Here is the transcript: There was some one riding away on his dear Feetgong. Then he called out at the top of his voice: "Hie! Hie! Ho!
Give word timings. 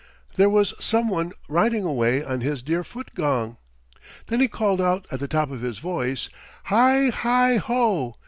There 0.33 0.49
was 0.49 0.73
some 0.79 1.09
one 1.09 1.31
riding 1.47 1.83
away 1.83 2.23
on 2.23 2.41
his 2.41 2.63
dear 2.63 2.83
Feetgong. 2.83 3.57
Then 4.25 4.39
he 4.39 4.47
called 4.47 4.81
out 4.81 5.05
at 5.11 5.19
the 5.19 5.27
top 5.27 5.51
of 5.51 5.61
his 5.61 5.77
voice: 5.77 6.27
"Hie! 6.63 7.11
Hie! 7.11 7.57
Ho! 7.57 8.15